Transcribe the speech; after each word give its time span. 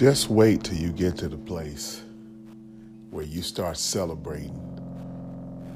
Just 0.00 0.30
wait 0.30 0.64
till 0.64 0.78
you 0.78 0.92
get 0.92 1.18
to 1.18 1.28
the 1.28 1.36
place 1.36 2.00
where 3.10 3.26
you 3.26 3.42
start 3.42 3.76
celebrating 3.76 4.58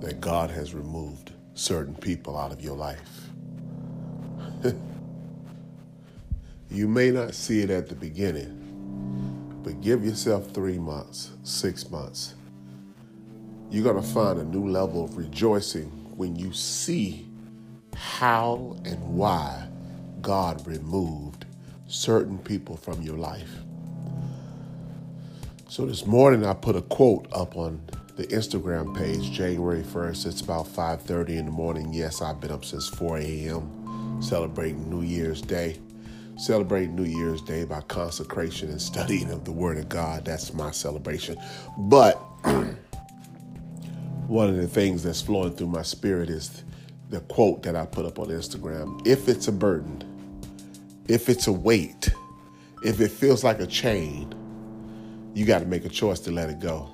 that 0.01 0.23
God 0.23 0.51
has 0.51 0.73
removed 0.73 1.33
certain 1.53 1.95
people 1.95 2.39
out 2.39 2.51
of 2.51 2.63
your 2.63 2.75
life. 2.75 3.29
you 6.71 6.89
may 6.89 7.11
not 7.11 7.35
see 7.35 7.61
it 7.61 7.69
at 7.69 7.91
the 7.91 7.95
beginning, 7.95 9.61
but 9.63 9.83
give 9.83 10.03
yourself 10.03 10.53
three 10.53 10.79
months, 10.79 11.33
six 11.43 11.91
months. 11.91 12.35
You're 13.69 13.85
going 13.85 14.03
to 14.03 14.09
find 14.15 14.39
a 14.39 14.45
new 14.45 14.67
level 14.67 15.05
of 15.05 15.19
rejoicing 15.19 15.91
when 16.17 16.35
you 16.35 16.51
see 16.55 17.29
how 17.95 18.79
and 18.87 19.03
why 19.07 19.69
God 20.23 20.67
removed 20.67 21.45
certain 21.89 22.39
people 22.39 22.79
from 22.79 23.03
your 23.03 23.19
life. 23.19 23.51
So 25.75 25.85
this 25.85 26.07
morning 26.07 26.47
I 26.47 26.55
put 26.55 26.77
a 26.77 26.83
quote 26.83 27.27
up 27.33 27.57
on 27.57 27.83
the 28.15 28.29
Instagram 28.29 28.97
page, 28.97 29.33
January 29.33 29.83
1st. 29.83 30.27
It's 30.27 30.41
about 30.41 30.69
5:30 30.69 31.37
in 31.37 31.47
the 31.47 31.51
morning. 31.51 31.93
Yes, 31.93 32.23
I've 32.23 32.39
been 32.39 32.53
up 32.53 32.65
since 32.65 32.89
4 32.91 33.19
a.m. 33.19 34.23
celebrating 34.23 34.89
New 34.89 35.03
Year's 35.03 35.43
Day. 35.43 35.81
Celebrating 36.37 36.95
New 36.95 37.03
Year's 37.03 37.43
Day 37.43 37.65
by 37.65 37.81
consecration 37.81 38.71
and 38.71 38.81
studying 38.81 39.33
of 39.33 39.45
the 39.45 39.51
Word 39.51 39.77
of 39.79 39.89
God. 39.89 40.25
That's 40.25 40.55
my 40.55 40.71
celebration. 40.71 41.37
But 41.77 42.15
one 44.29 44.49
of 44.49 44.55
the 44.55 44.69
things 44.69 45.03
that's 45.03 45.23
flowing 45.23 45.57
through 45.57 45.71
my 45.71 45.83
spirit 45.83 46.31
is 46.31 46.63
the 47.11 47.19
quote 47.23 47.65
that 47.65 47.75
I 47.75 47.85
put 47.85 48.07
up 48.07 48.21
on 48.21 48.29
Instagram. 48.29 49.05
If 49.05 49.29
it's 49.29 49.49
a 49.49 49.53
burden, 49.53 50.05
if 51.09 51.29
it's 51.29 51.49
a 51.49 51.53
weight, 51.53 52.11
if 52.85 53.01
it 53.01 53.11
feels 53.11 53.43
like 53.43 53.59
a 53.59 53.67
chain, 53.67 54.33
you 55.35 55.45
got 55.45 55.59
to 55.59 55.67
make 55.67 55.85
a 55.85 55.89
choice 55.89 56.21
to 56.21 56.31
let 56.31 56.49
it 56.49 56.61
go. 56.61 56.89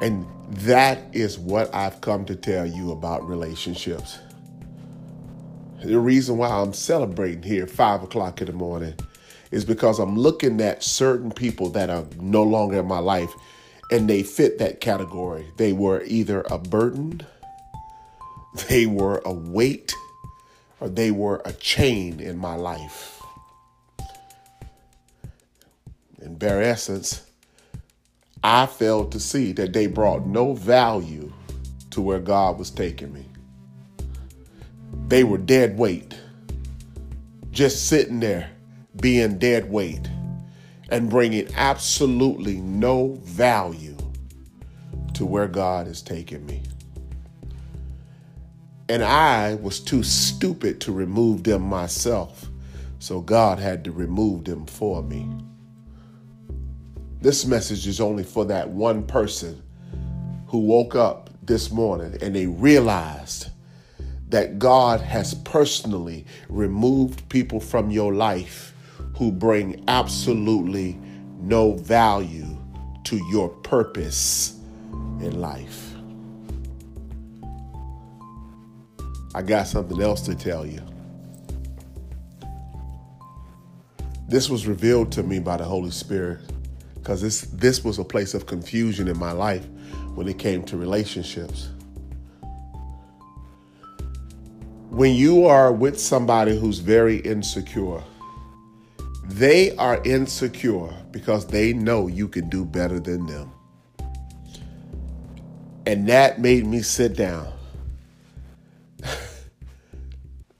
And 0.00 0.26
that 0.50 1.14
is 1.14 1.38
what 1.38 1.72
I've 1.74 2.00
come 2.00 2.24
to 2.24 2.34
tell 2.34 2.66
you 2.66 2.92
about 2.92 3.28
relationships. 3.28 4.18
The 5.84 5.98
reason 5.98 6.38
why 6.38 6.48
I'm 6.48 6.72
celebrating 6.72 7.42
here 7.42 7.64
at 7.64 7.70
five 7.70 8.02
o'clock 8.02 8.40
in 8.40 8.46
the 8.46 8.52
morning 8.52 8.94
is 9.50 9.64
because 9.64 9.98
I'm 9.98 10.16
looking 10.16 10.60
at 10.60 10.82
certain 10.82 11.30
people 11.30 11.68
that 11.70 11.90
are 11.90 12.06
no 12.18 12.42
longer 12.42 12.80
in 12.80 12.86
my 12.86 12.98
life 12.98 13.32
and 13.90 14.08
they 14.08 14.22
fit 14.22 14.58
that 14.58 14.80
category. 14.80 15.46
They 15.56 15.72
were 15.72 16.02
either 16.04 16.44
a 16.50 16.58
burden, 16.58 17.22
they 18.68 18.86
were 18.86 19.20
a 19.24 19.32
weight, 19.32 19.94
or 20.80 20.88
they 20.88 21.10
were 21.10 21.42
a 21.44 21.52
chain 21.52 22.20
in 22.20 22.38
my 22.38 22.54
life. 22.54 23.19
In 26.20 26.36
bare 26.36 26.62
essence, 26.62 27.22
I 28.42 28.66
failed 28.66 29.12
to 29.12 29.20
see 29.20 29.52
that 29.52 29.72
they 29.72 29.86
brought 29.86 30.26
no 30.26 30.54
value 30.54 31.32
to 31.90 32.00
where 32.00 32.20
God 32.20 32.58
was 32.58 32.70
taking 32.70 33.12
me. 33.12 33.26
They 35.08 35.24
were 35.24 35.38
dead 35.38 35.76
weight, 35.76 36.16
just 37.50 37.88
sitting 37.88 38.20
there 38.20 38.50
being 39.00 39.38
dead 39.38 39.70
weight 39.70 40.08
and 40.90 41.10
bringing 41.10 41.48
absolutely 41.54 42.56
no 42.56 43.18
value 43.22 43.96
to 45.14 45.24
where 45.24 45.48
God 45.48 45.86
is 45.86 46.02
taking 46.02 46.44
me. 46.46 46.62
And 48.88 49.04
I 49.04 49.54
was 49.54 49.78
too 49.78 50.02
stupid 50.02 50.80
to 50.82 50.92
remove 50.92 51.44
them 51.44 51.62
myself, 51.62 52.48
so 52.98 53.20
God 53.20 53.58
had 53.58 53.84
to 53.84 53.92
remove 53.92 54.44
them 54.44 54.66
for 54.66 55.02
me. 55.02 55.28
This 57.20 57.44
message 57.44 57.86
is 57.86 58.00
only 58.00 58.24
for 58.24 58.46
that 58.46 58.70
one 58.70 59.02
person 59.06 59.62
who 60.46 60.58
woke 60.60 60.94
up 60.94 61.28
this 61.42 61.70
morning 61.70 62.16
and 62.22 62.34
they 62.34 62.46
realized 62.46 63.50
that 64.30 64.58
God 64.58 65.02
has 65.02 65.34
personally 65.34 66.24
removed 66.48 67.28
people 67.28 67.60
from 67.60 67.90
your 67.90 68.14
life 68.14 68.72
who 69.18 69.30
bring 69.30 69.84
absolutely 69.86 70.98
no 71.40 71.74
value 71.74 72.56
to 73.04 73.16
your 73.30 73.50
purpose 73.50 74.58
in 75.20 75.42
life. 75.42 75.92
I 79.34 79.42
got 79.42 79.66
something 79.66 80.00
else 80.00 80.22
to 80.22 80.34
tell 80.34 80.64
you. 80.64 80.80
This 84.26 84.48
was 84.48 84.66
revealed 84.66 85.12
to 85.12 85.22
me 85.22 85.38
by 85.38 85.58
the 85.58 85.64
Holy 85.64 85.90
Spirit 85.90 86.40
because 87.10 87.22
this 87.22 87.40
this 87.54 87.82
was 87.82 87.98
a 87.98 88.04
place 88.04 88.34
of 88.34 88.46
confusion 88.46 89.08
in 89.08 89.18
my 89.18 89.32
life 89.32 89.66
when 90.14 90.28
it 90.28 90.38
came 90.38 90.62
to 90.62 90.76
relationships. 90.76 91.70
When 94.90 95.16
you 95.16 95.46
are 95.46 95.72
with 95.72 95.98
somebody 95.98 96.56
who's 96.56 96.78
very 96.78 97.16
insecure, 97.16 98.00
they 99.24 99.74
are 99.74 100.00
insecure 100.04 100.94
because 101.10 101.48
they 101.48 101.72
know 101.72 102.06
you 102.06 102.28
can 102.28 102.48
do 102.48 102.64
better 102.64 103.00
than 103.00 103.26
them. 103.26 103.50
And 105.86 106.08
that 106.08 106.40
made 106.40 106.64
me 106.64 106.80
sit 106.80 107.16
down. 107.16 107.52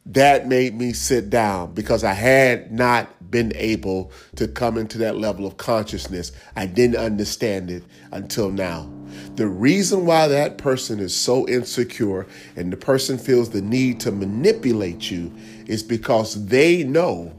that 0.07 0.49
made 0.49 0.75
me 0.75 0.95
sit 0.95 1.31
down 1.31 1.75
because 1.75 2.03
I 2.03 2.15
had 2.15 2.73
not 2.73 3.09
been 3.31 3.53
able 3.57 4.13
to 4.37 4.49
come 4.49 4.77
into 4.77 4.99
that 4.99 5.17
level 5.17 5.47
of 5.47 5.57
consciousness. 5.57 6.33
I 6.57 6.67
didn't 6.67 6.97
understand 6.97 7.71
it 7.71 7.85
until 8.13 8.51
now. 8.51 8.91
The 9.37 9.47
reason 9.47 10.07
why 10.07 10.29
that 10.29 10.59
person 10.59 11.01
is 11.01 11.15
so 11.15 11.49
insecure 11.49 12.27
and 12.57 12.73
the 12.73 12.77
person 12.77 13.19
feels 13.19 13.51
the 13.51 13.63
need 13.63 14.01
to 14.01 14.13
manipulate 14.13 15.11
you 15.11 15.33
is 15.67 15.83
because 15.83 16.47
they 16.47 16.85
know 16.85 17.35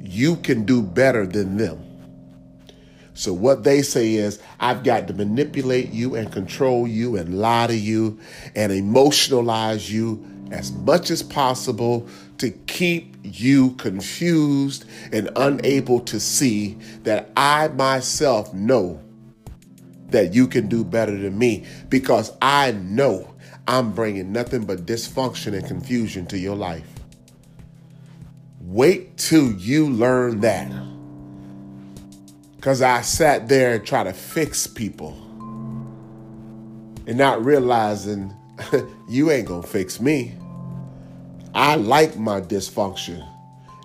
you 0.00 0.36
can 0.36 0.64
do 0.64 0.82
better 0.82 1.26
than 1.26 1.56
them. 1.56 1.86
So 3.14 3.34
what 3.34 3.64
they 3.64 3.82
say 3.82 4.14
is, 4.14 4.40
I've 4.60 4.82
got 4.82 5.06
to 5.08 5.14
manipulate 5.14 5.90
you 5.90 6.14
and 6.14 6.32
control 6.32 6.88
you 6.88 7.16
and 7.16 7.38
lie 7.38 7.66
to 7.66 7.76
you 7.76 8.18
and 8.54 8.72
emotionalize 8.72 9.90
you 9.90 10.24
as 10.50 10.72
much 10.72 11.10
as 11.10 11.22
possible 11.22 12.08
to 12.40 12.50
keep 12.50 13.16
you 13.22 13.72
confused 13.72 14.86
and 15.12 15.28
unable 15.36 16.00
to 16.00 16.18
see 16.18 16.78
that 17.02 17.30
I 17.36 17.68
myself 17.68 18.52
know 18.54 19.02
that 20.08 20.32
you 20.34 20.48
can 20.48 20.66
do 20.66 20.82
better 20.82 21.16
than 21.16 21.38
me 21.38 21.66
because 21.90 22.32
I 22.40 22.72
know 22.72 23.34
I'm 23.68 23.92
bringing 23.92 24.32
nothing 24.32 24.64
but 24.64 24.86
dysfunction 24.86 25.52
and 25.52 25.66
confusion 25.66 26.26
to 26.26 26.38
your 26.38 26.56
life. 26.56 26.88
Wait 28.62 29.18
till 29.18 29.52
you 29.52 29.90
learn 29.90 30.40
that. 30.40 30.72
Because 32.56 32.80
I 32.80 33.02
sat 33.02 33.48
there 33.48 33.74
and 33.74 33.86
tried 33.86 34.04
to 34.04 34.12
fix 34.14 34.66
people 34.66 35.12
and 37.06 37.18
not 37.18 37.44
realizing 37.44 38.34
you 39.08 39.30
ain't 39.30 39.46
going 39.46 39.62
to 39.62 39.68
fix 39.68 40.00
me. 40.00 40.34
I 41.54 41.76
like 41.76 42.16
my 42.16 42.40
dysfunction. 42.40 43.26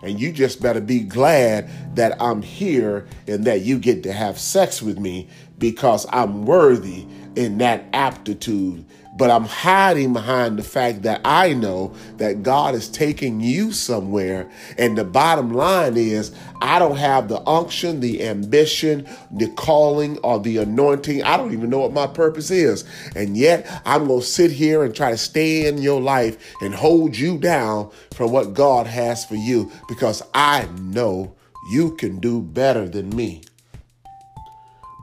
And 0.03 0.19
you 0.19 0.31
just 0.31 0.61
better 0.61 0.81
be 0.81 0.99
glad 0.99 1.95
that 1.95 2.21
I'm 2.21 2.41
here 2.41 3.07
and 3.27 3.45
that 3.45 3.61
you 3.61 3.79
get 3.79 4.03
to 4.03 4.13
have 4.13 4.37
sex 4.37 4.81
with 4.81 4.99
me 4.99 5.29
because 5.57 6.05
I'm 6.11 6.45
worthy 6.45 7.07
in 7.35 7.57
that 7.57 7.85
aptitude 7.93 8.85
but 9.17 9.31
I'm 9.31 9.45
hiding 9.45 10.13
behind 10.13 10.59
the 10.59 10.63
fact 10.63 11.03
that 11.03 11.21
I 11.23 11.53
know 11.53 11.93
that 12.17 12.43
God 12.43 12.75
is 12.75 12.89
taking 12.89 13.39
you 13.39 13.71
somewhere. 13.71 14.49
And 14.77 14.97
the 14.97 15.05
bottom 15.05 15.53
line 15.53 15.95
is, 15.95 16.35
I 16.61 16.79
don't 16.79 16.97
have 16.97 17.29
the 17.29 17.41
unction, 17.47 18.01
the 18.01 18.25
ambition, 18.25 19.07
the 19.31 19.47
calling, 19.49 20.17
or 20.19 20.39
the 20.39 20.57
anointing. 20.57 21.23
I 21.23 21.37
don't 21.37 21.53
even 21.53 21.69
know 21.69 21.79
what 21.79 21.93
my 21.93 22.07
purpose 22.07 22.51
is. 22.51 22.83
And 23.15 23.37
yet, 23.37 23.65
I'm 23.85 24.07
going 24.07 24.19
to 24.19 24.25
sit 24.25 24.51
here 24.51 24.83
and 24.83 24.93
try 24.93 25.11
to 25.11 25.17
stay 25.17 25.65
in 25.67 25.77
your 25.77 26.01
life 26.01 26.53
and 26.61 26.75
hold 26.75 27.15
you 27.15 27.37
down 27.37 27.91
from 28.13 28.31
what 28.31 28.53
God 28.53 28.85
has 28.85 29.23
for 29.25 29.35
you 29.35 29.71
because 29.87 30.21
I 30.33 30.67
know 30.81 31.35
you 31.71 31.95
can 31.95 32.19
do 32.19 32.41
better 32.41 32.87
than 32.87 33.15
me. 33.15 33.43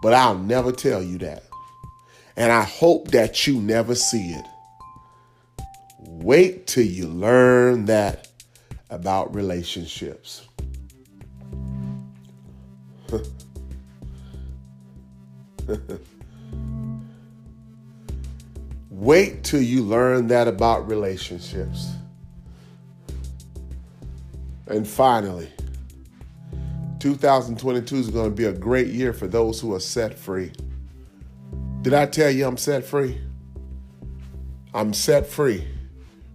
But 0.03 0.15
I'll 0.15 0.39
never 0.39 0.73
tell 0.73 1.03
you 1.03 1.17
that. 1.19 1.45
And 2.37 2.51
I 2.51 2.63
hope 2.63 3.09
that 3.09 3.47
you 3.47 3.61
never 3.61 3.95
see 3.95 4.31
it. 4.31 4.47
Wait 5.99 6.67
till 6.67 6.85
you 6.85 7.07
learn 7.07 7.85
that 7.87 8.29
about 8.91 9.35
relationships. 9.35 10.47
Wait 18.91 19.43
till 19.43 19.61
you 19.61 19.83
learn 19.83 20.29
that 20.29 20.47
about 20.47 20.89
relationships. 20.89 21.91
And 24.69 24.87
finally, 24.87 25.49
2022 27.01 27.97
is 27.97 28.11
going 28.11 28.31
to 28.31 28.37
be 28.37 28.45
a 28.45 28.53
great 28.53 28.87
year 28.89 29.13
for 29.13 29.27
those 29.27 29.61
who 29.61 29.75
are 29.75 29.81
set 29.81 30.17
free. 30.17 30.53
Did 31.83 31.95
I 31.95 32.07
tell 32.07 32.31
you 32.31 32.47
I'm 32.47 32.57
set 32.57 32.85
free? 32.85 33.21
I'm 34.73 34.95
set 34.95 35.27
free 35.27 35.67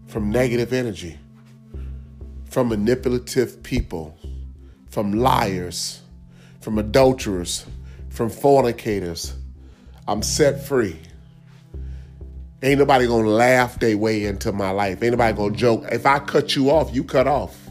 from 0.08 0.30
negative 0.30 0.74
energy, 0.74 1.18
from 2.50 2.68
manipulative 2.68 3.64
people, 3.64 4.18
from 4.90 5.14
liars, 5.14 6.02
from 6.60 6.78
adulterers, 6.78 7.66
from 8.10 8.30
fornicators. 8.30 9.36
I'm 10.06 10.22
set 10.22 10.66
free. 10.66 11.00
Ain't 12.62 12.80
nobody 12.80 13.08
gonna 13.08 13.30
laugh 13.30 13.80
their 13.80 13.98
way 13.98 14.26
into 14.26 14.52
my 14.52 14.72
life. 14.72 15.02
Ain't 15.02 15.12
nobody 15.12 15.38
gonna 15.38 15.56
joke. 15.56 15.86
If 15.94 16.06
I 16.06 16.20
cut 16.20 16.58
you 16.58 16.72
off, 16.72 16.94
you 16.94 17.06
cut 17.06 17.26
off. 17.26 17.67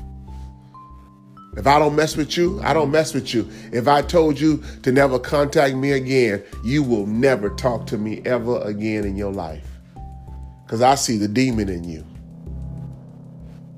If 1.56 1.66
I 1.66 1.78
don't 1.78 1.96
mess 1.96 2.16
with 2.16 2.36
you, 2.36 2.60
I 2.62 2.74
don't 2.74 2.90
mess 2.90 3.14
with 3.14 3.32
you. 3.32 3.50
If 3.72 3.88
I 3.88 4.02
told 4.02 4.38
you 4.38 4.62
to 4.82 4.92
never 4.92 5.18
contact 5.18 5.74
me 5.74 5.92
again, 5.92 6.44
you 6.62 6.82
will 6.82 7.06
never 7.06 7.48
talk 7.50 7.86
to 7.88 7.98
me 7.98 8.20
ever 8.26 8.60
again 8.60 9.04
in 9.04 9.16
your 9.16 9.32
life. 9.32 9.66
Because 10.64 10.82
I 10.82 10.96
see 10.96 11.16
the 11.16 11.28
demon 11.28 11.68
in 11.68 11.84
you. 11.84 12.04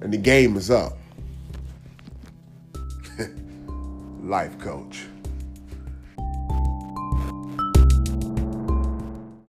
And 0.00 0.12
the 0.12 0.19
game 0.19 0.56
is 0.56 0.70
up. 0.70 0.96
Life 4.22 4.58
coach. 4.58 5.04